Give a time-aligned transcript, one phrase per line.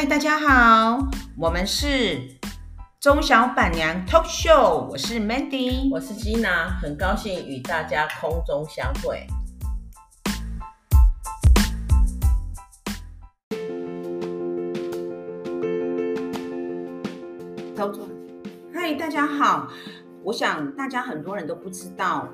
[0.00, 0.98] 嗨，大家好，
[1.36, 2.22] 我们是
[2.98, 9.26] 中小板娘 Talk Show，我是 Mandy，我是 Gina，很高兴与大家空中相会。
[18.72, 19.68] 嗨，大家好，
[20.24, 22.26] 我想大家很多人都不知道，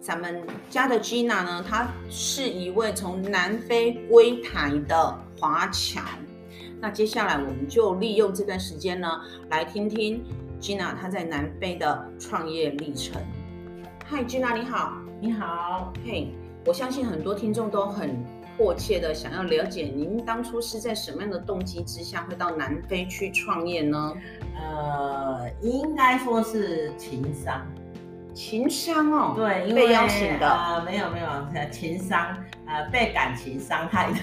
[0.00, 6.00] 咱们家的 Gina 呢，她是一位从南非归台的华侨。
[6.84, 9.08] 那接下来我们就利用这段时间呢，
[9.48, 10.22] 来听听
[10.60, 13.22] Gina 她在南非的创业历程。
[14.04, 16.28] 嗨，Gina 你好，你好，嘿，
[16.66, 18.22] 我相信很多听众都很
[18.54, 24.12] 迫切的想要了解，您当初是在什么样的动机之下会到南非去创业呢？
[24.54, 27.66] 呃，应该说是情商。
[28.34, 32.36] 情商哦，对，因为被邀请的，呃，没有没有，情商，
[32.74, 34.18] 呃，被感情伤害的，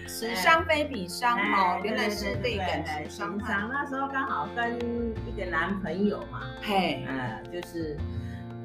[0.08, 3.62] 此伤非彼伤哦，原来是被感情伤害。
[3.70, 4.78] 那时候刚好跟
[5.26, 7.94] 一个男朋友嘛，嘿，呃，就是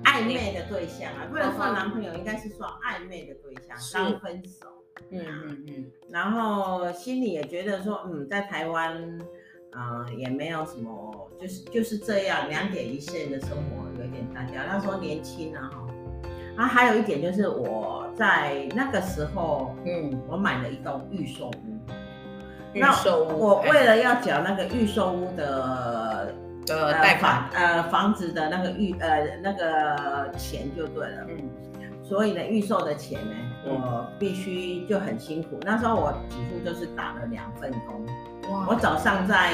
[0.06, 4.68] 暧昧的对象啊，不能说男朋友，应该是说暧昧的对象，刚分手，
[5.12, 9.20] 嗯嗯嗯，然后心里也觉得说，嗯，在台湾。
[9.74, 14.62] 啊、呃，也没有什么，就是就是这样两点一线的生活，有点单调。
[14.68, 15.88] 那时候年轻啊，哈。
[16.58, 21.54] 啊，还有一点就是我在那个时候，嗯，我买了一栋预售屋。
[22.74, 23.28] 预售屋。
[23.30, 26.34] 那我为了要缴那个预售屋的
[26.66, 31.26] 的贷款，呃，房子的那个预呃那个钱就对了。
[31.30, 31.50] 嗯。
[32.04, 35.58] 所以呢，预售的钱呢，我必须就很辛苦。
[35.62, 38.06] 那时候我几乎就是打了两份工。
[38.68, 39.54] 我早上在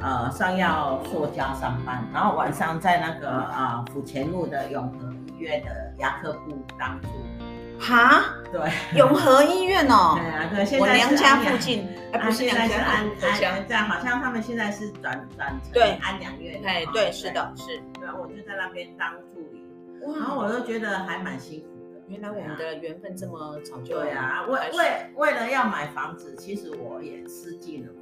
[0.00, 5.11] 呃上药塑胶上班，然后晚上在那个啊府前路的永和医
[5.42, 7.78] 院的牙科部当助理。
[7.78, 8.22] 哈？
[8.52, 8.60] 对，
[8.96, 10.16] 永和医院哦。
[10.16, 16.60] 对啊，对，现在我娘家附近，哎，不是娘家，安安这样，好像他们现在是转转成安养院。
[16.64, 17.78] 哎，对，是的，是。
[17.98, 19.66] 对，我就在那边当助理，
[20.00, 22.00] 然后我都觉得还蛮辛苦的。
[22.06, 23.98] 原来我们的缘分这么早就。
[23.98, 27.92] 对啊，为为为了要买房子，其实我也吃尽了。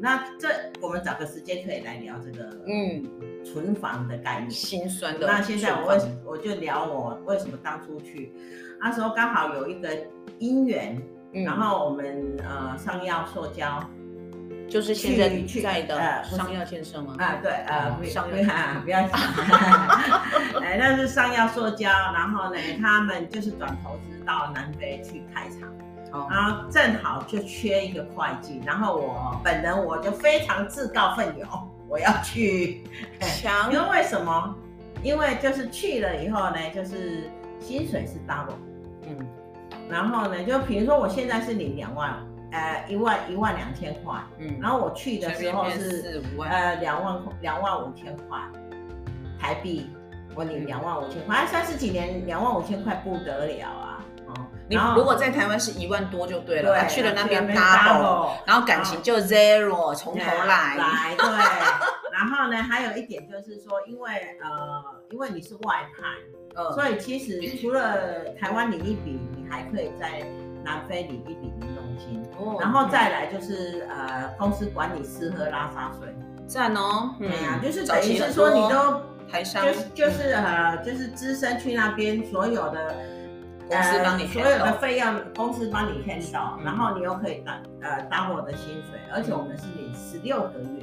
[0.00, 0.48] 那这
[0.80, 3.04] 我们找个时间可以来聊这个，嗯，
[3.44, 5.26] 存房的概念，心酸的。
[5.26, 8.32] 那现在我为我就聊我为什么当初去，
[8.80, 9.90] 那时候刚好有一个
[10.38, 10.96] 姻缘，
[11.32, 13.82] 嗯、然后我们呃上药塑胶，
[14.68, 17.16] 就是现在去在的呃上药建设吗？
[17.18, 19.18] 啊对呃不上药啊不要讲，
[20.62, 25.68] 哎那是上药塑胶，然后呢他们就是转投资到南非去开厂。
[26.10, 31.48] 然后正好就缺一个会计，然后我本人我就非常自告奋勇，
[31.88, 32.82] 我要去
[33.20, 33.72] 抢。
[33.72, 34.54] 因为为什么？
[35.02, 37.30] 因为就是去了以后呢，就是
[37.60, 38.56] 薪水是 double，
[39.02, 39.16] 嗯，
[39.88, 42.16] 然后呢，就比如说我现在是领两万，
[42.50, 48.38] 呃，一万一万两千块，嗯，然后我去的时候是呃两万两万五千块
[49.38, 49.88] 台币，
[50.34, 53.87] 我领两万五千块，三十几年两万五千块不得了啊。
[54.68, 60.76] 你如果在台湾是一万多就对了，对，去了那边 double，然后感情就 zero，从头来。
[60.76, 61.26] 来，对。
[62.12, 64.10] 然后呢，还有一点就是说，因为
[64.42, 66.06] 呃，因为你是外派，
[66.54, 70.22] 呃，所以其实除了台湾领一笔，你还可以在
[70.64, 72.22] 南非领一笔零用金。
[72.36, 72.58] 哦。
[72.60, 76.14] 然后再来就是呃，公司管你吃喝拉撒睡。
[76.46, 77.14] 赞哦。
[77.18, 79.00] 对呀，就是等于是说你都
[79.30, 82.94] 台商，就是就是呃，就是只身去那边所有的。
[83.68, 90.82] 公司帮你、呃、所有的费用，公司帮你 handle，、嗯、然后你又可以当呃当我的薪水，而且我们是领十六个月。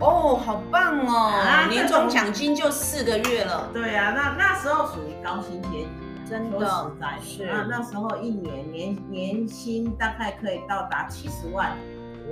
[0.00, 1.28] 哦，好棒哦！
[1.30, 3.70] 啊、年终奖金就四个月了。
[3.72, 5.88] 对啊，那那时候属于高薪阶级，
[6.28, 6.58] 真的。
[6.58, 7.46] 说实在是。
[7.46, 11.70] 那那时候一年年年薪大概可以到达七十万，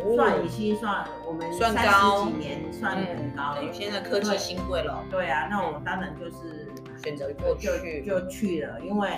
[0.01, 3.55] 哦、算以薪算我们三十几年算很高了。
[3.55, 4.99] 等于现在科技新贵了。
[5.09, 6.69] 对啊，那我们当然就是
[7.05, 7.69] 选择过去
[8.05, 9.09] 就，就去了，因为。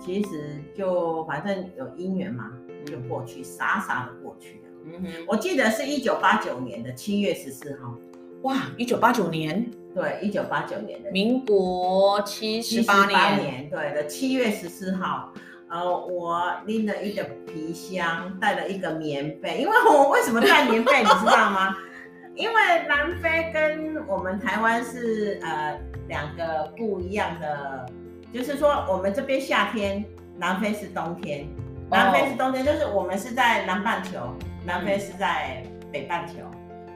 [0.00, 2.50] 其实就反正有姻缘嘛，
[2.86, 4.68] 就过去，傻傻的过去了。
[4.86, 7.94] 嗯哼，我记得是一九八九年的七月十四号。
[8.42, 9.70] 哇，一九八九年？
[9.94, 15.32] 对，一九八九年的民国七十八年，对的七月十四号。
[15.68, 19.60] 呃，我拎了一个皮箱，带了一个棉被。
[19.60, 21.76] 因为我为什么带棉被，你知道吗？
[22.34, 22.54] 因为
[22.88, 27.86] 南非跟我们台湾是呃两个不一样的。
[28.32, 30.04] 就是说，我们这边夏天，
[30.36, 31.46] 南非是冬天。
[31.90, 34.32] 南非是冬天，就是我们是在南半球，
[34.64, 36.34] 南非是在北半球。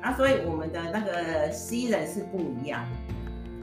[0.01, 3.15] 那所以我们的那个 season 是不一样的。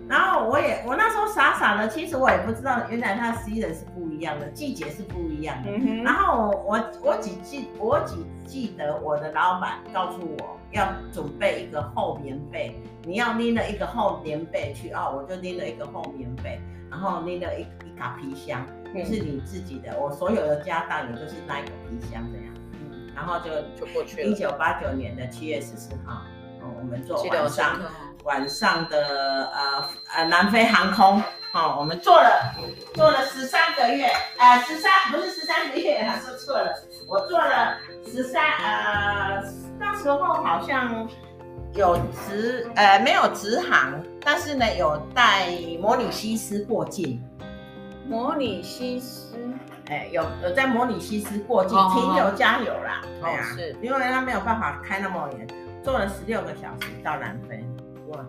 [0.10, 5.72] 然后我也我那时候傻傻的，其实我也不知道，原来它 season 是不一样的，季节是不一样的。
[5.72, 8.16] 嗯、然后我我我只记我只
[8.46, 12.76] 记得我的老板告诉我要准备一个厚棉被，
[13.06, 16.60] 你要拎了一个厚棉被去哦，我就拎了一个厚棉被，
[16.92, 22.54] 然后拎了一一卡皮箱，就是你自己的，我所有的家当也就是那一个皮箱这样。
[22.74, 23.50] 嗯，然后就
[23.80, 24.30] 就过去了。
[24.30, 26.22] 一九八九年的七月十四号，
[26.62, 27.80] 嗯，我们坐晚上。
[28.24, 29.84] 晚上的呃
[30.14, 31.20] 呃南非航空，
[31.54, 32.54] 哦，我们做了
[32.94, 34.06] 做了十三个月，
[34.38, 36.72] 呃十三不是十三个月，他说错了，
[37.08, 39.44] 我做了十三呃
[39.80, 41.10] 那时候好像
[41.74, 41.98] 有
[42.28, 47.22] 直呃没有直航，但是呢有带摩里西斯过境，
[48.08, 49.36] 摩里西斯，
[49.88, 53.76] 哎有有在摩里西斯过境停留加油啦，哦，啊、是。
[53.82, 55.48] 因为他没有办法开那么远，
[55.84, 57.66] 坐了十六个小时到南非。
[58.10, 58.20] 哇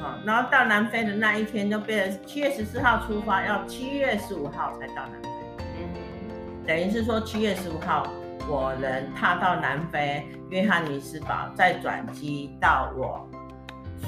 [0.00, 5.28] 好，然后到南非的那一天就变成七月十四号出发，要七月十五号才到南非。
[5.58, 8.06] 嗯，等于是说七月十五号
[8.48, 13.28] 我人踏到南非约翰尼斯堡，再转机到我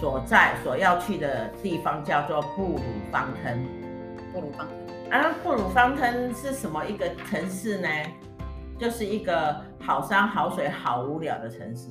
[0.00, 3.66] 所在所要去的地方，叫做布鲁方腾。
[4.32, 7.88] 布鲁方腾，啊，布鲁方腾是什么一个城市呢？
[8.78, 11.90] 就是一个好山好水好无聊的城市。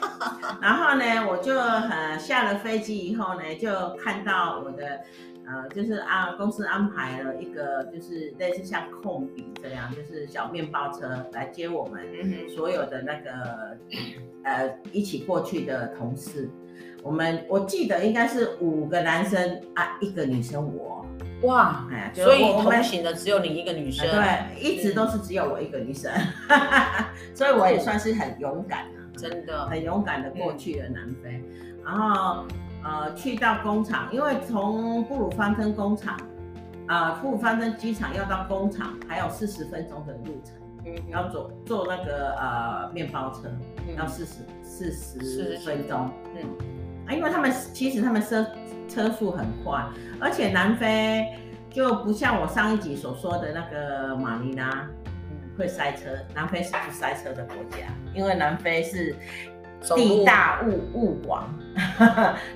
[0.60, 5.00] 然后呢，我就呃下了飞机以后呢，就看到我的
[5.46, 12.02] 呃，就是啊公司安排了一个就是类似像控比这样，就是小面包车来接我们
[12.54, 13.78] 所有的那个
[14.42, 16.50] 呃一起过去的同事。
[17.02, 21.04] 我们我记得应该是五个男生啊，一个女生我。
[21.42, 24.08] 哇，哎，所以同行的只有你一个女生。
[24.10, 26.12] 对，一直都是只有我一个女生，
[27.32, 28.86] 所以我也算是很勇敢。
[29.16, 29.66] 真的。
[29.66, 32.44] 很勇敢的过去了南非，嗯、然后
[32.84, 36.16] 呃去到工厂，因为从布鲁方登工厂
[36.86, 40.54] 啊、呃、布鲁方登机场要到工厂还有四十分钟的路程，
[40.86, 43.48] 嗯、要坐坐那个呃面包车，
[43.88, 46.44] 嗯、要四十四十分钟，嗯
[47.08, 48.46] 啊，因为他们其实他们车
[48.88, 49.82] 车速很快，
[50.20, 51.26] 而且南非
[51.70, 54.86] 就不像我上一集所说的那个马尼拉。
[55.58, 57.78] 会塞车，南非是不塞车的国家，
[58.14, 59.12] 因为南非是
[59.96, 61.52] 地大物物广，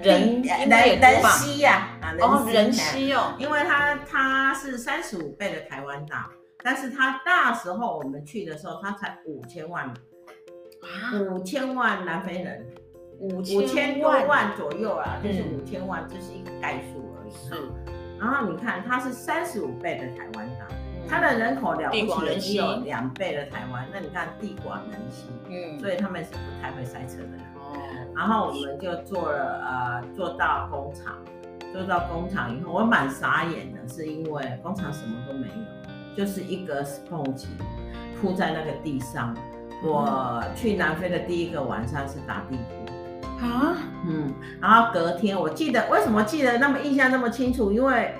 [0.00, 6.30] 人人人稀呀，啊哦人稀哦，因为它它是三十五倍的台湾大，
[6.62, 9.92] 但是它那时候我们去的时候，它才五千万，
[11.28, 12.64] 五千万南非人，
[13.22, 17.32] 五千多万左右啊，就是五千万，这是一个概数而已。
[17.32, 17.54] 是，
[18.18, 20.66] 然后你看它是三十五倍的台湾大。
[21.08, 27.38] 它的人口了不起的只有两倍的台湾，那你看地广人稀，嗯，所以他们是不太会塞车的。
[27.56, 27.76] 哦，
[28.16, 31.16] 然后我们就做了呃，做到工厂，
[31.72, 37.46] 做到工厂以后，我蛮傻眼的，是因为工厂什么都没有，就是一个 sponge
[38.20, 39.36] 铺在那个地上。
[39.84, 42.81] 我去南非的第一个晚上是打地铺
[43.42, 48.14] 啊，嗯，然后隔天我记得为什么记得那么印象那么清楚，因为。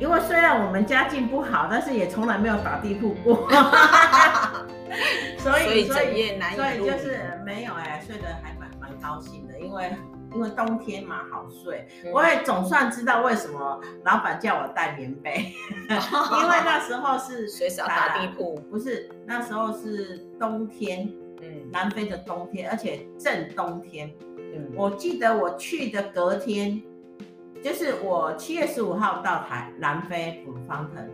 [0.00, 3.48] 因为虽然我们家境不好，但是也从来没有打地铺过，
[5.38, 9.94] 所以所以所以就是没有哎、欸，睡得还蛮蛮高兴的，因为
[10.34, 15.54] 因为冬天嘛好睡，嗯、我也总算知道为什么老板叫我带棉被，
[15.88, 15.94] 因
[16.48, 21.08] 为那时候是随时要打地铺，不是那时候是冬天，
[21.42, 26.80] 嗯，南非的冬天，而且正冬天，嗯，我记得我去的隔天。
[27.62, 31.08] 就是我七月十五号到台南非普鲁方腾，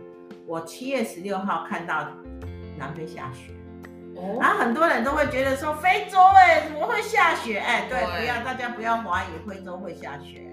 [0.47, 2.07] 我七月十六号看到
[2.75, 3.53] 南非下雪，
[4.15, 7.59] 哦，然后很多人都会觉得说非洲哎怎么会下雪？
[7.59, 10.49] 哎，对，不要大家不要怀疑非洲会下雪，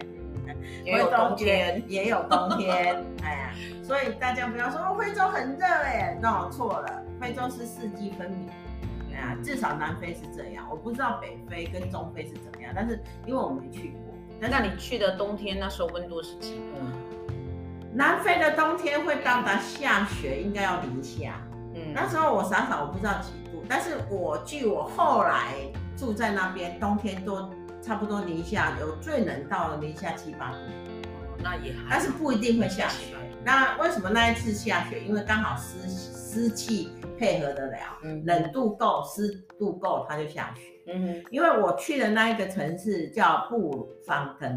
[0.84, 1.82] 也有冬天。
[1.88, 8.50] 也有冬天，哎呀， 所以大家不要说哦非洲很热哎，那我错了，非洲是四季分明，
[9.42, 14.14] 至少南非是这样，我不知道北非跟中非是怎么样，但是因为我没去过。
[14.38, 16.62] 那你去的冬天，那时候温度是几度？
[17.92, 21.40] 南非的冬天会到达下雪，应该要零下。
[21.74, 25.54] 嗯，那时候我傻傻我不知道几度，但是我据我后来
[25.96, 27.50] 住在那边，冬天都
[27.82, 30.58] 差不多零下，有最冷到了零下七八度。
[30.58, 33.14] 哦，那也还，但是不一定会下雪。
[33.42, 35.00] 那为什么那一次下雪？
[35.00, 40.62] 因为刚好湿湿气配合得了，嗯，冷度够，湿度够，它就下雪。
[40.88, 44.50] 嗯哼，因为我去的那一个城市叫布鲁方登，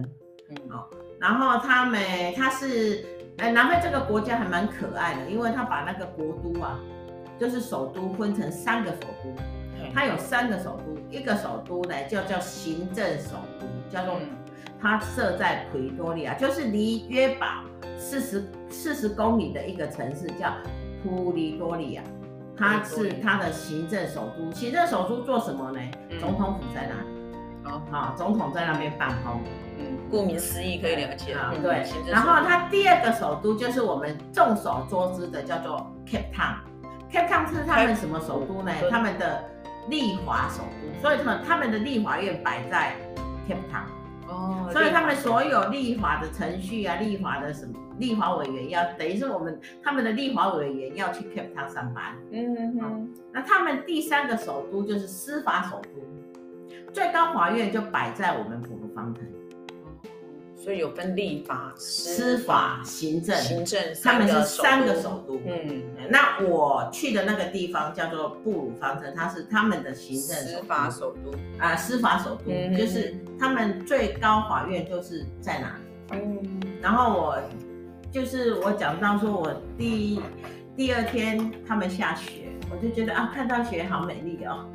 [0.50, 0.56] 嗯。
[0.72, 0.88] 哦，
[1.20, 2.00] 然后他们
[2.36, 3.04] 他是，
[3.38, 6.80] 哎，南非这个国家还蛮可爱的，因为他把那个国都啊，
[7.40, 9.34] 就是首都分成三个首都，
[9.94, 14.20] 它有三个首都，一个首都呢叫叫行政首都，叫做
[14.80, 17.64] 它设在普利多利亚，就是离约堡
[17.98, 20.54] 四十四十公里的一个城市，叫
[21.04, 22.04] 普利多利亚。
[22.60, 25.80] 它是它的行政首都，行政首都做什么呢？
[26.10, 27.08] 嗯、总统府在哪里？
[27.66, 29.42] 哦，好，总统在那边办公。
[29.78, 31.34] 嗯，顾名思义可以了解。
[31.34, 31.86] 啊、嗯，对。
[32.08, 36.58] 然后它第二个首都就是我们众所周知的叫做 Cape Town。
[37.12, 38.72] Cape Town 是他们什么首都呢？
[38.92, 39.44] 他们的
[39.88, 42.94] 立华首都，所以他们他们的立法院摆在
[43.48, 43.88] Cape Town。
[44.30, 47.74] 哦，所以他们所有立法的程序啊，立法的什么？
[47.98, 58.79] 立法委员要等于是我们他们的立法委员要去 Cape Town 上班，嗯哼哼，那他们第三个首都就是司法首都，最高法院就摆在我们普
[60.62, 65.40] 所以有分立法、司法、行政，行政他们是三个首都。
[65.48, 75.84] 嗯，那我去的那个地方叫做布鲁方城，它是他们的行政司法首都啊，司法首都就是他们最高法院就是在哪里？
[76.12, 77.38] 嗯，然后我。
[78.12, 80.20] 就是我讲到说，我第
[80.76, 84.66] 第二天他们下雪，我就觉得啊，看到雪好美丽哦，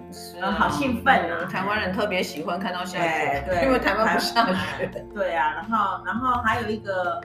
[0.56, 1.44] 好兴奋啊！
[1.46, 5.06] 台湾人特别喜欢看到下雪，对，因为台湾不下雪。
[5.14, 7.20] 对啊，然后然后还有一个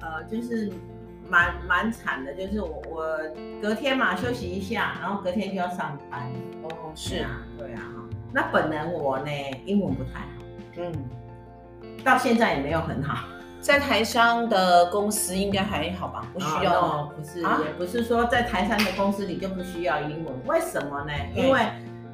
[0.00, 0.70] 呃，就是
[1.28, 3.18] 蛮蛮惨的，就是我我
[3.62, 6.30] 隔天嘛休息一下，然后隔天就要上班。
[6.62, 7.82] 哦，是啊，对啊，
[8.32, 9.30] 那本人我呢
[9.64, 10.26] 英文不太好，
[10.76, 10.92] 嗯，
[12.04, 13.26] 到现在也没有很好。
[13.60, 16.26] 在台商的公司应该还好吧？
[16.32, 20.34] 不需要，oh, no, 不是，啊、也不是说在台商的公司里就不需要英文。
[20.46, 21.12] 为什么呢？
[21.34, 21.60] 嗯、因为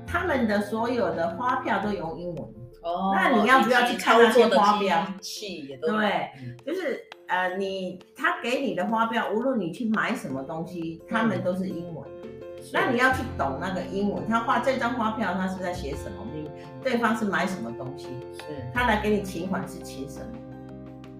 [0.07, 2.45] 他们的所有的发票都用英文。
[2.83, 5.07] 哦，那你要不要去看那些发票？
[5.21, 6.31] 器也都对，
[6.65, 12.09] 就是呃，你他给你的发票，无论你去买什么东西，他们都是英文。
[12.23, 12.31] 嗯、
[12.73, 16.25] 那你要去懂那个英文，他画这张发票，他是在写什么？
[16.33, 16.50] 你
[16.83, 18.09] 对方是买什么东西？
[18.35, 20.36] 是，他来给你请款是请什么？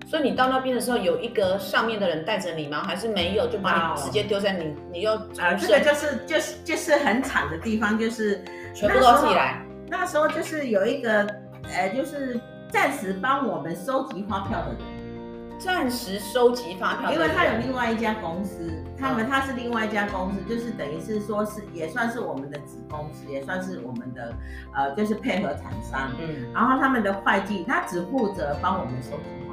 [0.07, 2.81] 所以你到那边的时候，有一个上面的人带着你吗？
[2.81, 8.41] 还是没有，就把你直接丢在你，你又啊，这个就是就是就是很惨的地方，就是
[8.73, 9.61] 全部都自己来。
[9.89, 11.27] 那时候就是有一个
[11.75, 24.33] 呃，就是暂时帮我们收集发票的人，暂时收集发票，因为他有另外一家公司，他们他是另外一家公司，就是等于是说是也算是我们的子公司，也算是我们的
[24.73, 26.13] 呃，就是配合厂商。
[26.21, 29.46] 嗯，然后他们的会计他只负责帮我们收集。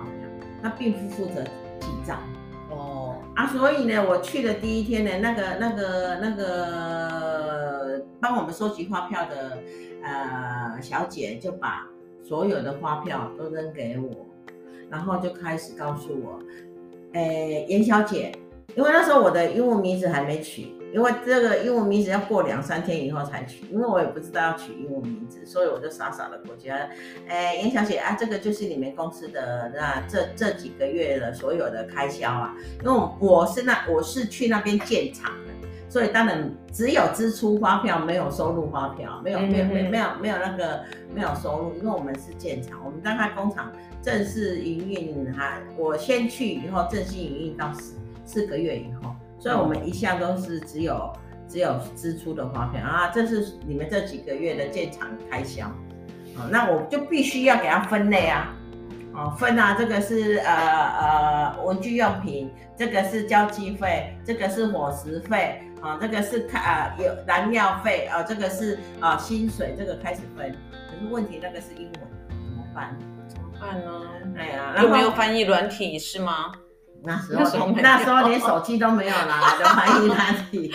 [0.64, 1.44] 他并不负责
[1.82, 2.18] 记账
[2.72, 9.60] 哦啊，所以呢，我去的第一天呢，那个那个那个帮我们收集发票的
[10.02, 11.86] 呃小姐就把
[12.24, 14.26] 所有的发票都扔给我，
[14.90, 16.40] 然后就开始告诉我，
[17.12, 18.32] 诶，严小姐，
[18.76, 20.72] 因为那时候我的英文名字还没取。
[20.94, 26.70] 因为这个英文名字要过两三天以后才取，因为我也不知道要取英文名字，所以我就傻傻的过去。
[27.28, 32.54] 哎，严小姐啊，这个就是你们公司的那这这几个月的所有的开销啊。
[32.84, 43.72] 因为我是那我是去那边建厂的，所以当然只有支出发票，没有收入发票，没有没有没有没有没有那个没有收入，因为我们是建厂，我们大概工厂
[44.04, 49.10] 正式营运还，我先去以后正式营运到四四个月以后。
[49.44, 51.12] 所以，我们一向都是只有
[51.50, 55.66] 只有支出的花费啊，这是你们这几个月的建厂开销，
[56.38, 58.56] 啊，那我就必须要给它分类啊，
[59.14, 70.56] 哦，分啊，这个是呃呃文具用品，这个是交际费，这个是伙食费，啊，这个是开啊有燃料费，啊，这个是啊薪水，这个开始分。
[70.88, 72.98] 可是问题那个是英文，怎么办？
[73.28, 73.92] 怎么办呢？
[74.38, 76.54] 哎呀，有没有翻译软体是吗？
[77.06, 80.74] 那时候，那时候连手机都没有啦，就翻译软体。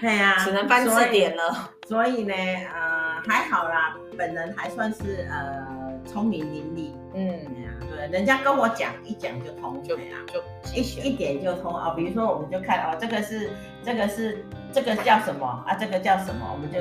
[0.00, 1.70] 对呀， 只能翻字典了。
[1.88, 5.66] 所以呢，呃，还好啦，本人还算是呃
[6.04, 6.92] 聪明伶俐。
[7.14, 7.40] 嗯，
[7.88, 10.42] 对，人家跟我讲一讲就通，就就
[10.74, 11.94] 一一点就通啊。
[11.96, 13.50] 比如说，我们就看哦，这个是
[13.82, 15.74] 这个是这个叫什么啊？
[15.74, 16.46] 这个叫什么？
[16.52, 16.78] 我们就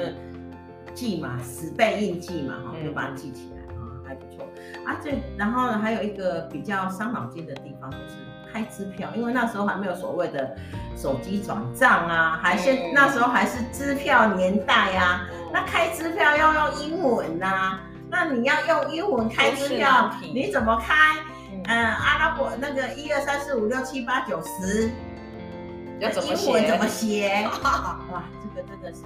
[0.94, 4.46] 记嘛，十倍印记嘛，哈，就把它记起来啊，还不错
[4.86, 5.00] 啊。
[5.02, 8.16] 这然后呢，还有一个比较伤脑筋的地方就是。
[8.54, 10.56] 开支票，因为那时候还没有所谓的
[10.96, 15.28] 手机转账啊，还是、嗯、那时候还是支票年代啊。
[15.32, 20.94] 嗯、那开支票要用英文呐、啊，那你要用英文开支票，你怎么开？
[21.52, 24.92] 嗯，嗯，阿拉伯那个一二三四五六七八九十，
[26.00, 27.50] 要怎么英文怎么写？
[28.12, 28.24] 哇，
[28.56, 29.02] 这个真的是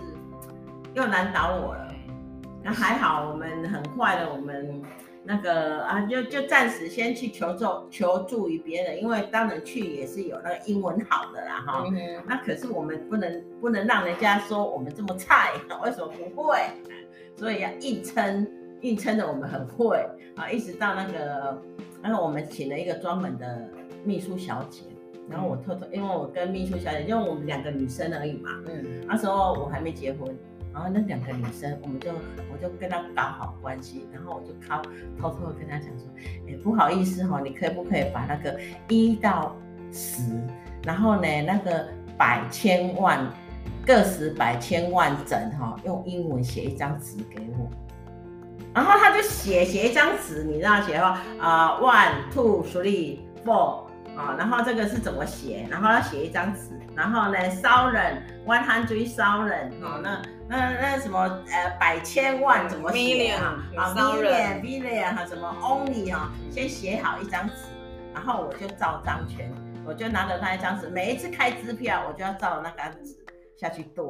[0.93, 1.87] 又难倒我了。
[2.61, 4.81] 那还好，我们很快的，我们。
[5.29, 11.83] 那个啊，就就暂时先去求助求助于别人，因为当然去也是有那个英文好的啦哈。
[11.91, 15.51] 嗯、那可是我们不能不能让人家说我们这么菜，
[15.83, 16.57] 为什么不会？
[17.35, 18.47] 所以要硬撑
[18.81, 19.97] 硬撑的我们很会
[20.37, 21.61] 啊，一直到那个，
[22.01, 23.69] 然后我们请了一个专门的
[24.05, 24.83] 秘书小姐，
[25.29, 30.33] 然后我偷偷，因为我跟秘书小姐，因为我们两个女生而已嘛，嗯，那时候我还没结婚，
[30.77, 32.11] 然后那两个女生，我们就
[32.53, 34.79] 我就跟她搞好关系，然后我就靠
[35.19, 36.07] 偷偷的跟她讲说，
[36.47, 38.55] 哎，不好意思哈，你可不可以把那个
[38.87, 39.55] 一到
[39.91, 40.21] 十，
[40.83, 43.27] 然后呢那个百千万。
[43.85, 47.69] 个十百千万整哈，用英文写一张纸给我，
[48.73, 53.86] 然后他就写写一张纸，你知道写的话啊，one two three four
[54.17, 55.67] 啊，然后这个是怎么写？
[55.69, 61.19] 然后要写一张纸，然后呢，thousand one hundred thousand 哦，那那那什么
[61.49, 63.63] 呃百千万怎么写啊？
[63.77, 67.53] 啊，million million 哈，什么 only 哈，先写好一张纸，
[68.13, 69.51] 然后我就照章全，
[69.85, 73.15] 我就拿着那一张纸，每一次开支票我就要照那个纸。
[73.59, 74.05] 下去对，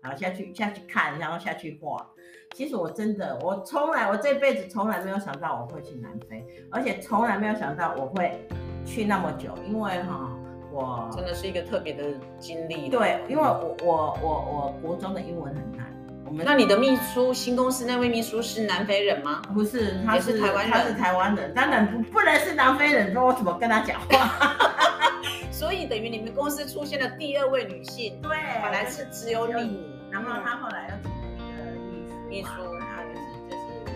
[0.00, 2.06] 然后下去下去看，然后下去画。
[2.54, 8.46] 其实我真的，我从来我这辈子从来没有想到我会去南非，而且从来没有想到我会
[8.86, 10.30] 去那么久，因为哈，
[10.70, 12.04] 我真的是一个特别的
[12.38, 12.88] 经历。
[12.88, 15.84] 对，因为我我我我国中的英文很难。
[16.24, 19.42] 我们那你的秘书新公司那位秘书是南非人吗？
[19.52, 24.30] 不是，他是，是台湾人，他是台湾人，当然不不能是南非人，说我怎么跟他讲话？
[25.50, 28.30] 所以等于你们公司出现了第二位女性， 对，
[28.62, 31.10] 本来是只有你，然后他后来又
[32.34, 32.48] 秘书，
[32.80, 33.94] 他就是就是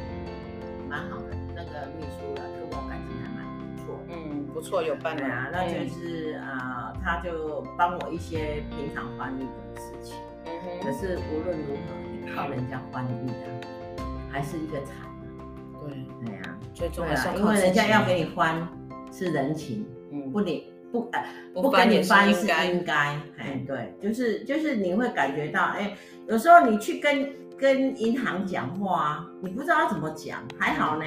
[0.89, 1.25] 蛮好的
[1.57, 10.15] 那个秘书了，跟我感情还蛮不错，嗯，不错，有办法啊，那就是啊，他就帮我一些平常翻译的事情，
[10.45, 11.81] 嗯哼，可是无论如何，
[12.13, 15.43] 你靠人家翻译啊，还是一个惨啊，
[15.81, 15.91] 对，
[16.25, 18.69] 对呀，最重要是因为人家要给你翻
[19.11, 20.73] 是人情，嗯，不理。
[20.91, 22.95] 不，呃，不跟你翻是应该，
[23.37, 25.95] 哎，对，就是就是你会感觉到，哎，
[26.27, 31.05] 有时候你去跟跟银行讲话，你不知道要怎么讲，还好呢，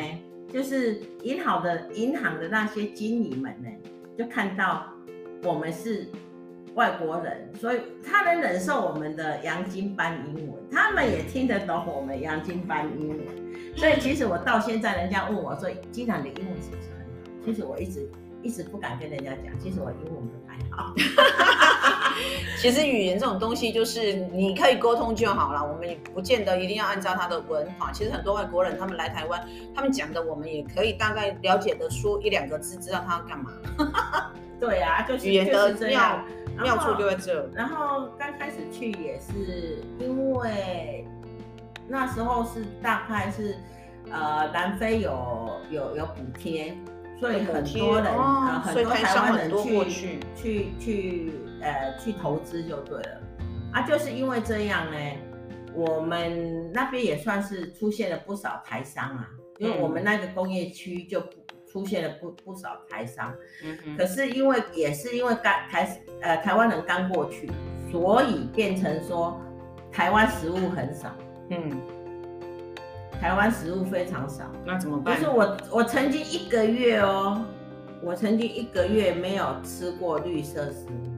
[0.52, 3.70] 就是银行的银行的那些经理们呢，
[4.18, 4.88] 就看到
[5.44, 6.08] 我们是
[6.76, 13.20] 外国人，所以他能忍受我们的洋金班英文，他们也听得懂我们洋金班英文，
[13.76, 17.46] 所以其实我到现在，人家问我说，经常的英文是不是很好？
[17.46, 18.10] 其实我一直。
[18.44, 20.96] 一直不敢跟人家讲，其实我英文不太好。
[22.62, 27.92] 其实语言这种东西，就是你可以沟通就好了，我们也不见得一定要按照他的文法。
[27.92, 33.52] 其实很多外国人他们来台湾，他们讲的我们也可以大概了解得出一两个字，知道他要干嘛。
[34.60, 36.24] 对啊，就是语言的妙
[36.62, 37.50] 妙处就在这。
[37.56, 41.08] 然后刚开始去也是因为
[41.88, 43.56] 那时候是大概是
[44.12, 46.76] 呃南非有有有补贴。
[47.20, 53.22] 所以很多人啊，很多台湾人去去去呃去投资就对了。
[53.74, 54.98] 啊，就是因为这样呢，
[55.74, 59.28] 我们那边也算是出现了不少台商啊，
[59.60, 61.24] 因为我们那个工业区就
[61.72, 67.50] 出现了不不少台商，嗯，可是因为也是因为刚台呃台湾人刚过去，
[67.92, 69.40] 所以变成说
[69.92, 71.16] 台湾食物很少，
[71.50, 71.82] 嗯。
[73.22, 75.00] 台湾食物非常少，那怎么。
[75.00, 75.16] 办？
[75.16, 77.46] 就是我，我曾经一个月哦，
[78.02, 81.11] 我曾经一个月没有吃过绿色食物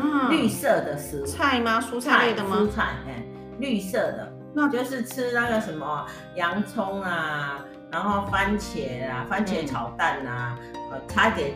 [0.00, 1.80] 啊，绿色的食物，菜吗？
[1.80, 2.56] 蔬菜类的吗？
[2.60, 3.24] 蔬菜，哎，
[3.58, 11.52] 绿色的，那就是吃那个什么洋葱啊，然后番茄啊，番茄炒蛋啊，嗯、呃，差一点，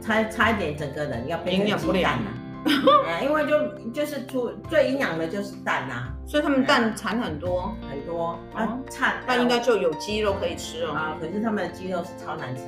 [0.00, 2.30] 差差一点，整个人要变成鸡蛋了。
[3.22, 10.92] 因为就就是出最营养的就是蛋呐，所以他们蛋产很多很多，啊，产那应该就有鸡肉可以吃哦。
[10.92, 12.62] 啊，可是他们的鸡肉是超难吃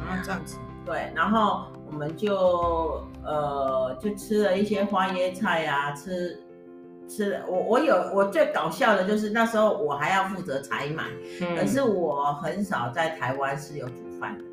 [0.00, 0.56] 啊，这样子。
[0.90, 6.36] 对，然后我们就呃就吃了一些花椰菜啊，吃
[7.08, 11.04] 吃了我我有我最搞笑的就是那时候我还要负责采买，
[11.56, 14.44] 可是我很少在台湾是有煮饭的。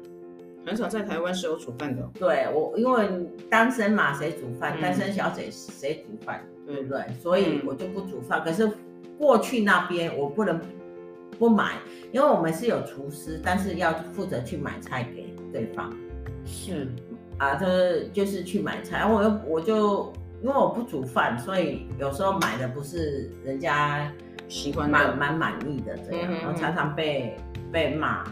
[0.64, 2.08] 很少在台湾是有煮饭的。
[2.20, 3.10] 对我，因为
[3.50, 4.76] 单身嘛，谁煮饭？
[4.78, 6.44] 嗯、单身小姐谁煮饭？
[6.68, 7.02] 对不对？
[7.20, 8.42] 所以我就不煮饭。
[8.42, 8.70] 嗯、可是
[9.18, 10.62] 过去那边我不能
[11.40, 11.78] 不买，
[12.12, 15.92] 因为我们是有厨师，但是要负责去买菜给对方。
[16.48, 16.88] 是。
[17.38, 19.06] 啊，就是就是去买菜。
[19.06, 24.12] 我又我就因为我不煮饭，所以有时候买的不是人家
[24.48, 27.38] 喜欢蛮蛮满意的这样，嗯、然后常常被
[27.72, 28.24] 被骂。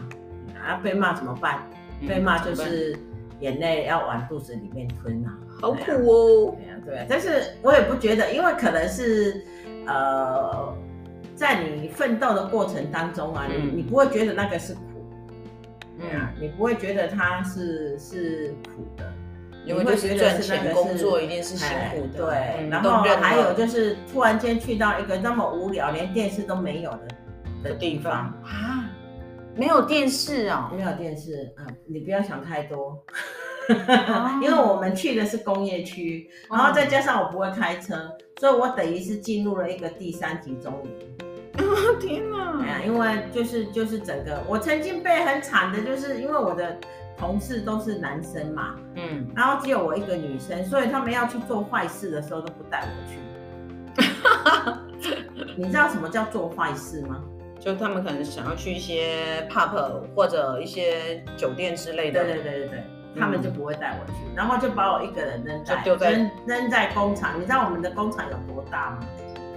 [0.66, 1.62] 啊，被骂怎么办？
[2.08, 2.98] 被骂就是
[3.38, 6.56] 眼泪要往肚子里面吞啊，好苦哦。
[6.58, 9.44] 对啊，对啊，但是我也不觉得，因为可能是
[9.86, 10.74] 呃，
[11.36, 14.80] 在你奋斗的过程当中啊，你你不会觉得那个是苦，
[15.98, 19.12] 对啊，你不会觉得它是是苦的，
[19.64, 22.26] 你会觉得是那个工作一定是辛苦的。
[22.26, 27.08] 对，然后还有就是突然间去到一个那么无聊、连电视都没有的
[27.64, 28.12] 的地方
[28.44, 28.90] 啊。
[29.58, 33.02] 没有电视哦，没有电视啊、嗯，你不要想太多，
[33.70, 41.25] 哦、 因为我们去的是工业区，然后再加上我不会开车，哦、所以我等于是进入了一个第三集中营。
[41.58, 42.60] 哦 天哪！
[42.62, 46.76] 哎呀，因为就是就是整个，我曾经被很惨的，就是因为我的
[47.16, 53.18] 同事都是男生嘛，嗯，然后只有我一个女生，所以他们要去做坏事的时候都不带我去。
[55.56, 57.22] 你知道什么叫做坏事吗？
[57.58, 62.22] 就他们可能想要去一些 pub 或者一些酒店之类的。
[62.22, 62.84] 对对对对对，
[63.18, 67.40] 他们就不会带我去，嗯、然后就把我一个人扔在在扔扔在工厂。
[67.40, 68.98] 你知道我们的工厂有多大吗？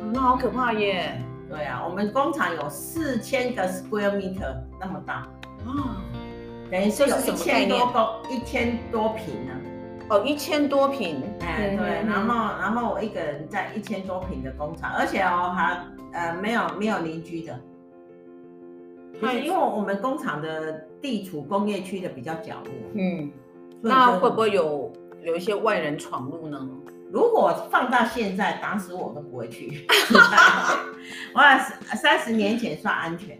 [0.01, 1.21] 嗯、那好可怕耶！
[1.49, 5.27] 对啊，我们工厂有四千个 square meter 那么大。
[5.65, 5.97] 啊，
[6.69, 9.53] 等于是有一千多公一千多平呢。
[10.11, 17.59] 哦，一千多平，哎，对，然后然后我一个人在一千多平的工厂，而且哦还呃没有没有邻居的，
[19.21, 23.31] 就是因为我们工厂的地处工业区的比较角落，嗯，
[23.81, 26.67] 那会不会有有一些外人闯入呢？
[27.11, 29.87] 如果放到现在，打死我都不会去。
[31.33, 31.41] 我
[31.95, 33.37] 三十年前算安全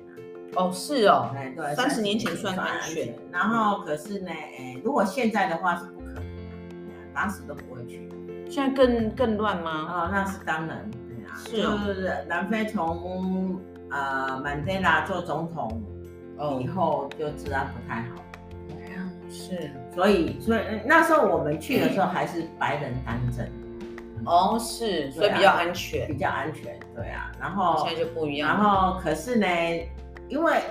[0.56, 6.24] 哦，是哦，哎对，三十年前算安全，然后可是呢，哎，如果现在的话是不可能。
[7.12, 8.08] 打死都不会去，
[8.50, 9.72] 现在更更乱吗？
[9.90, 15.84] 哦，那是当然，对啊，是哦、就是南非从呃曼德拉做总统
[16.62, 18.24] 以后就治安不太好，
[18.70, 23.46] 对啊，是，所以所以那时候我们去的时候还是白人当政，
[24.30, 29.48] 哦是，所以比较安全，比较安全，对啊，然后现在就不一样，然后可是呢，
[30.28, 30.62] 因为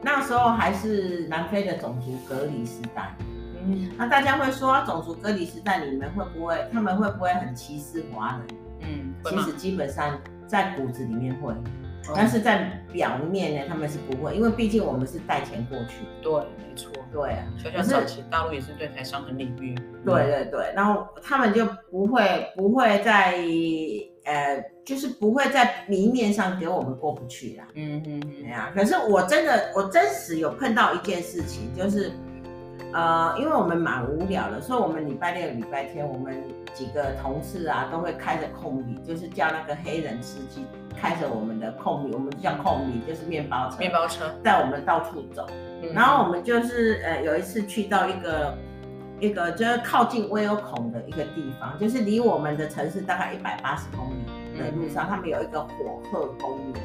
[0.00, 3.14] 那时候还是南非的种族隔离时代。
[3.62, 8.56] 嗯，那大家会说，种族隔离时代，你们会不会，他们会不会很歧视华人？
[8.80, 16.04] 嗯，其实基本上在骨子里面会，嗯、但是在表面呢，他们是不会，因为毕竟我们是带钱过去。
[16.22, 16.90] 对，没错。
[17.12, 19.74] 对啊，小小早期大陆也是对台商很礼遇。
[20.04, 23.36] 对对对，然后他们就不会不会在
[24.24, 27.66] 呃，就是不会在明面上给我们过不去啦。
[27.74, 28.42] 嗯嗯嗯。
[28.42, 32.12] 对啊，可是我真的我真实有碰到一件事情，就是。
[32.92, 36.42] 呃，因为我们蛮无聊的，所以我们礼拜六、礼拜天，我们
[36.74, 44.24] 几个同事啊，都会开着空椅，就是叫那个黑人司机开着我们的控米，我们叫控米，就是面包车，面包车。
[44.42, 45.46] 带我们到处走。
[45.82, 48.58] 嗯、然后我们就是呃有一次去到一个
[49.18, 56.82] 一个就是靠近威尔孔的一个地方，就是离我们的城市大概一百八十公里的路上，嗯、他们有一个火鹤公园。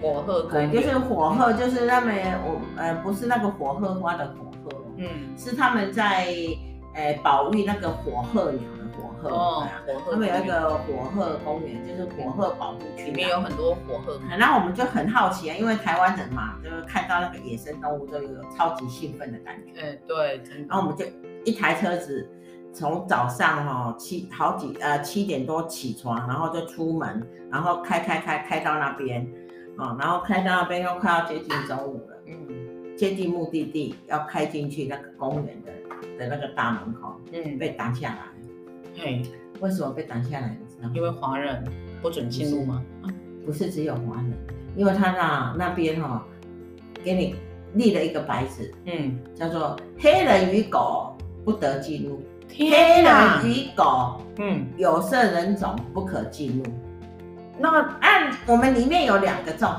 [0.00, 4.76] 火鹤公园，就是火鹤，就是他们我呃不是那个火鹤花的火鹤。
[4.96, 6.28] 嗯，是他们在、
[6.94, 8.60] 呃、保育那个火鹤鸟
[9.22, 14.20] 鹤，哦，火鹤，他们有一个火鹤公园，就是火鹤保护区，里面有很多火鹤。
[14.38, 19.72] 然后我们就很好奇啊，因为台湾人嘛，就是看到那个野生动物都有超级兴奋的感觉。
[19.80, 20.40] 嗯，对。
[20.68, 21.04] 然后我们就
[21.44, 22.28] 一台车子，
[22.72, 29.26] 从早上哈七好几呃七点多起床，然后就出门，然后开开开开到那边，
[29.76, 32.16] 啊，然后开到那边又快要接近中午了。
[32.26, 32.96] 嗯。
[32.96, 35.70] 接近目的地，要开进去那个公园的
[36.18, 38.22] 的那个大门口，嗯，被挡下来。
[39.00, 39.22] 嘿，
[39.60, 40.58] 为什么被挡下来？
[40.92, 41.64] 因为华人
[42.02, 42.82] 不准进入吗？
[43.46, 44.32] 不是只有华人，
[44.76, 46.24] 因为他那那边哈，
[47.04, 47.36] 给你
[47.74, 52.20] 立了一个牌子，嗯，叫做黑人与狗不得进入，
[52.56, 56.64] 黑人与狗，嗯，有色人种不可进入。
[57.56, 59.70] 那么按我们里面有两个种。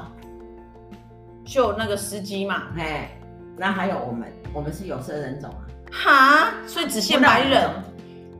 [1.46, 3.10] 就那个司机嘛，哎，
[3.58, 7.68] 那还有我们，我们是有色人种啊，哈，所以只限白人，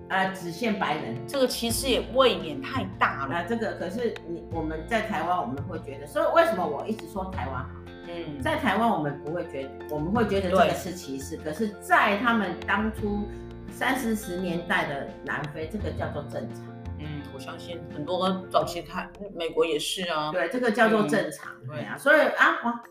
[0.10, 3.28] 啊，只限白人，这个歧视也未免太大了。
[3.30, 7.70] 那这个可是你我们在台湾我们会觉得，所以为什么我一直说台湾好？
[8.08, 13.28] 嗯，在台湾我们不会觉得，我们会觉得这个是歧视，可是，在他们当初
[13.72, 16.66] 三四十年代的南非，这个叫做正常。
[16.98, 22.82] 嗯，我相信很多早期台美国也是啊，对，这个叫做正常，对啊，所以啊，哇。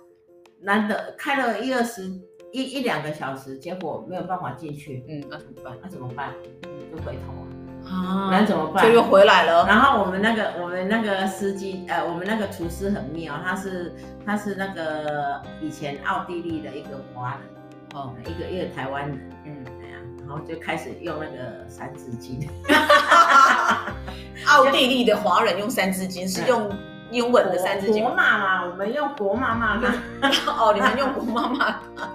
[0.61, 2.03] 难得开了一二十
[2.53, 5.05] 一一两个小时，结果没有办法进去。
[5.09, 5.77] 嗯，那怎么办？
[5.83, 6.33] 那怎么办？
[6.65, 7.45] 嗯，就回头啊。
[7.87, 8.85] 啊，那怎么办？
[8.85, 9.67] 就又回来了。
[9.67, 17.41] 然后我们那个我们那个司机，呃，我们那个厨师很妙，他是他是那个以前奥地利的一个华人，
[17.95, 19.31] 哦，一个一个台湾人。
[19.45, 22.49] 嗯，对呀，然后就开始用那个三字经。
[24.49, 26.71] 奥地利的华人用三字经是用。
[27.11, 29.89] 英文的三字经，国骂嘛，我们用国骂骂他。
[30.53, 32.07] 哦，你们用国骂骂他，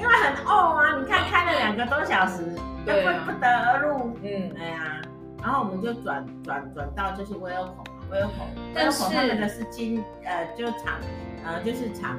[0.00, 2.42] 因为很哦啊，你看开了两个多小时，
[2.86, 4.16] 又不不得而入。
[4.22, 5.02] 嗯，哎呀，
[5.42, 10.98] 然后我们就转转转到就是威尔孔，威尔孔，威尔孔他们的是金呃，就厂
[11.44, 12.16] 呃，就是厂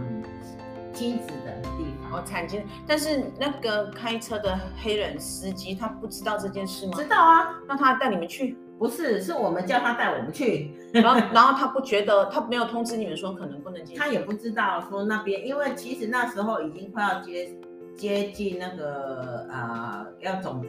[0.93, 2.19] 金子的地方。
[2.19, 6.93] 哦，产金，但是那个开车的黑人司机他不知道这件事吗？
[6.95, 8.55] 知道啊，那他带你们去？
[8.77, 10.75] 不是，是我们叫他带我们去。
[10.91, 13.95] 然后，然后他不觉得，他没有通知你们说可能不能进。
[13.95, 17.47] 他也不知道说那边，因为其实那时候已经快要接
[18.01, 20.67] 接近那个呃，要种族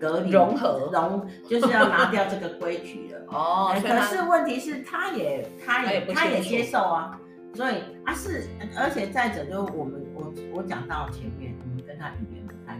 [0.00, 3.20] 隔离融合融，就是要拿掉这个规矩了。
[3.34, 7.18] 哦，可是问题是，他也他也他也接受啊。
[7.52, 8.46] 所以啊是，
[8.78, 12.78] 而且再者就是我们我我讲到前面，我们跟他语言不太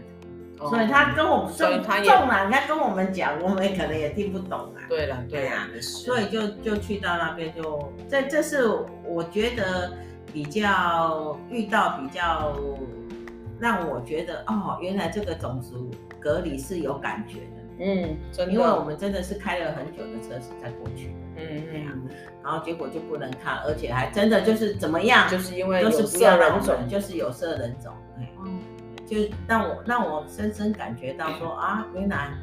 [0.57, 4.79] 同，所以他跟我们，所以他纵然他跟我们讲，我们可能也听不懂啊。
[4.87, 8.65] 对了，对啊，所以就就去到那边就，这这是
[9.03, 9.91] 我觉得
[10.31, 12.55] 比较遇到比较
[13.59, 17.63] 让我觉得哦，原来这个种族隔离是有感觉的。
[17.79, 18.17] 嗯，
[18.49, 21.13] 因为我们真的是开了很久的车子才过去。
[21.35, 22.09] 嗯嗯，
[22.43, 25.29] 然后结果就不能看，而且还真的就是怎么样？
[25.29, 27.93] 就是因为有色人种，就是有色人种。
[28.43, 28.59] 嗯，
[29.05, 29.17] 就
[29.47, 32.33] 让我让我深深感觉到说啊，原来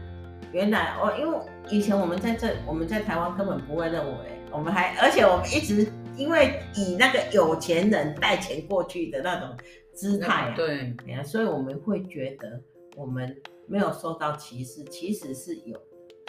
[0.52, 1.36] 原来我因为
[1.68, 4.12] 以前我们在这我们在台湾根本不会认为，
[4.52, 9.48] 我们还而且我们一直因为以那个有钱人带钱过去的那种
[9.94, 12.60] 姿态啊，对，所以我们会觉得
[12.96, 13.34] 我们。
[13.66, 15.74] 没有受到歧视，其实是有，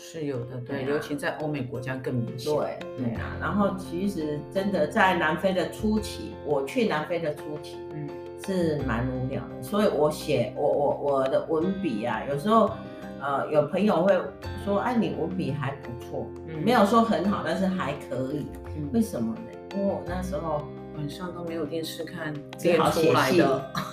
[0.01, 2.49] 是有的，对，对啊、尤其在欧美国家更明显。
[2.49, 3.35] 对，对啊。
[3.41, 8.07] 然后其实真的在南非的初期，我去南非的初期，嗯，
[8.45, 9.61] 是蛮无聊的。
[9.61, 12.71] 所以我写我我我的文笔啊，有时候
[13.19, 14.17] 呃有朋友会
[14.63, 18.45] 说，哎、啊，你文笔还不错，嗯、没有说很好，但是还可以。
[18.77, 19.41] 嗯、为什么呢？
[19.75, 20.61] 因为我那时候。
[20.97, 23.45] 晚上都没有电视看，只好写信，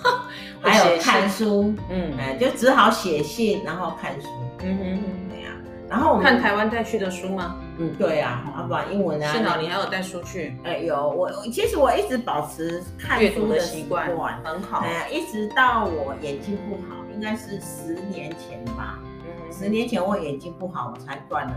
[0.61, 4.27] 还有看书，嗯，哎，就只好写信，然后看书，
[4.63, 5.51] 嗯哼，对呀。
[5.89, 7.55] 然后我们看台湾带去的书吗？
[7.77, 9.31] 嗯，对呀，啊，不然英文啊。
[9.33, 10.55] 幸好你还有带书去。
[10.63, 14.07] 哎，有我，其实我一直保持看书的习惯，
[14.43, 14.79] 很好。
[14.79, 18.99] 哎呀，一直到我眼睛不好，应该是十年前吧。
[19.25, 21.53] 嗯，十年前我眼睛不好，我才断了。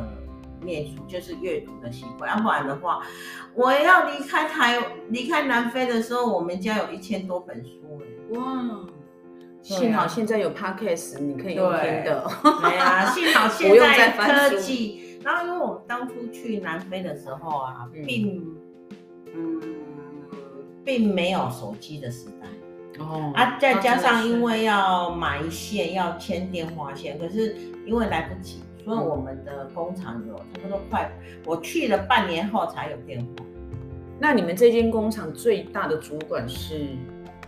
[0.66, 3.00] 念书就是阅读的习惯，要不然的话，
[3.54, 4.76] 我要离开台
[5.08, 8.02] 离开南非的时候，我们家有一千多本书
[8.34, 8.80] 哇，
[9.62, 12.28] 幸好现在有 Podcast，你可以用听的。
[12.60, 15.20] 对啊，幸好 现在科技。
[15.24, 18.44] 然后因为我们当初去南非的时候啊，并
[19.34, 19.60] 嗯
[20.84, 22.46] 并没有手机的时代
[23.02, 28.62] 哦，啊再加上因为要埋线要牵电话线，可是因为来不及。
[28.86, 31.10] 所以我们的工厂有差不多快，
[31.44, 33.44] 我去了半年后才有电话。
[34.16, 36.86] 那你们这间工厂最大的主管是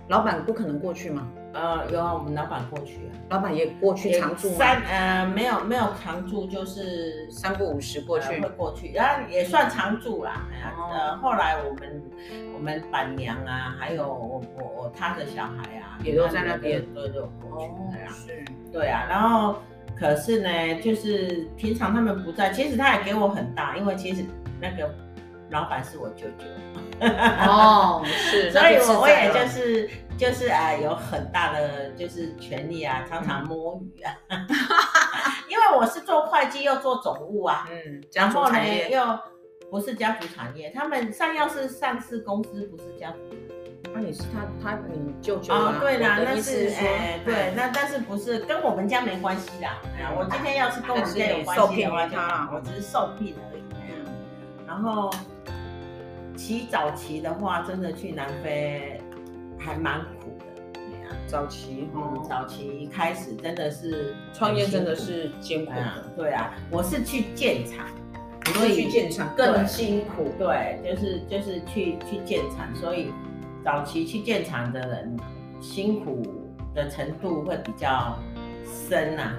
[0.08, 1.28] 老板，不可能过去吗？
[1.52, 4.56] 呃，有啊，我们老板过去啊，老板也过去常住吗？
[4.58, 10.44] 三呃没有没有常住，就是三不五十过去，会过去，然后也算常住啦。
[10.90, 12.02] 呃，后来我们
[12.52, 18.12] 我们板娘啊，还有我我我他的小孩啊，也都在那边，都有过去。
[18.12, 19.54] 是，对啊，然后。
[19.98, 24.24] 可是呢，就是平常他们不在，其实他也给我很大，因为其实
[24.60, 24.94] 那个
[25.50, 26.44] 老板是我舅舅。
[27.00, 34.12] 哦，是， 所以我我也就是就是啊，有很大的就是权利啊，常常摸鱼啊。
[34.28, 34.46] 嗯、
[35.48, 38.58] 因为我是做会计又做总务啊，嗯，然后呢
[38.90, 39.00] 又
[39.70, 43.18] 不是家族产业，他们上药是上市公司，不是家族。
[43.98, 45.76] 那你是他他你舅舅啊？
[45.80, 49.82] 对啦，那是哎，对，那但是不是跟我们家没关系啦。
[49.96, 52.16] 哎呀，我今天要是跟我们家有关系的话，就
[52.54, 53.62] 我只是受聘而已。
[54.68, 55.10] 然后，
[56.36, 59.00] 起早期的话，真的去南非
[59.58, 60.80] 还蛮苦的。
[60.80, 66.04] 哎呀，早期，嗯，早期一开始真的是创业，真的是艰苦的。
[66.16, 67.84] 对啊，我是去建厂，
[68.54, 70.32] 所以去建厂更辛苦。
[70.38, 73.12] 对，就是就是去去建厂，所以。
[73.64, 75.16] 早期去建厂的人，
[75.60, 76.22] 辛苦
[76.74, 78.18] 的程度会比较
[78.64, 79.38] 深呐、啊。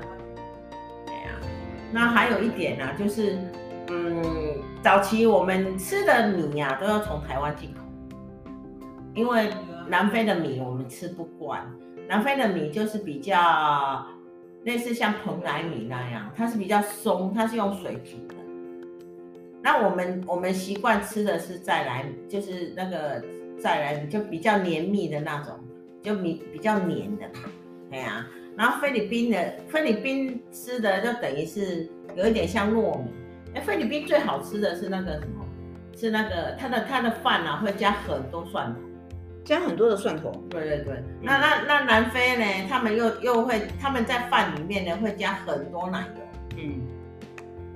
[1.92, 3.40] 那还有一点呢、就是，
[3.88, 7.80] 嗯，早期我们吃的米呀、都要从台湾进口，
[9.16, 9.50] 因为
[9.88, 11.66] 南非的米我们吃不惯。
[12.08, 14.06] 南非的米就是比较
[14.66, 18.36] 类似像蓬莱米那样，它是比较松，它是用水煮的。
[19.64, 23.24] 那我们我们习惯吃的是再来，就是那个。
[23.60, 25.60] 再来就比较黏密的那种，
[26.02, 27.26] 就米比较黏的，
[27.90, 28.28] 对呀、啊。
[28.58, 33.10] 然后菲律宾的菲律宾吃的就等于是有一点像糯米。
[33.56, 35.46] 哎，菲律宾最好吃的是那个什么？
[35.96, 38.80] 是那个它的它的饭啊，会加很多蒜头，
[39.44, 40.32] 加很多的蒜头。
[40.50, 40.94] 对对对。
[40.94, 42.68] 嗯、那那那南非呢？
[42.70, 46.22] 他们又又会他们在饭里面呢会加很多奶油。
[46.58, 46.82] 嗯。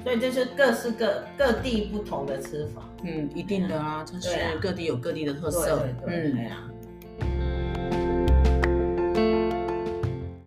[0.03, 4.29] 所以就是各式各各地不同的吃法，嗯，一定的啊，就是
[4.61, 6.69] 各地有各地的特色，嗯，对呀。